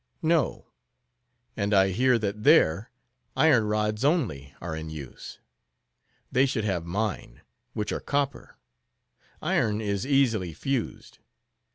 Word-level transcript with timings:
"No. 0.23 0.65
And 1.55 1.75
I 1.75 1.89
hear 1.89 2.17
that 2.17 2.43
there, 2.43 2.89
iron 3.37 3.65
rods 3.65 4.03
only 4.03 4.51
are 4.59 4.75
in 4.75 4.89
use. 4.89 5.37
They 6.31 6.47
should 6.47 6.63
have 6.63 6.85
mine, 6.87 7.41
which 7.73 7.91
are 7.91 7.99
copper. 7.99 8.57
Iron 9.43 9.79
is 9.79 10.03
easily 10.07 10.55
fused. 10.55 11.19